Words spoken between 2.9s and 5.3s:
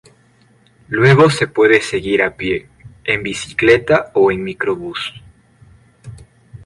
en bicicleta o en microbús.